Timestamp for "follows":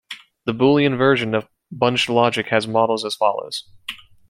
3.13-3.69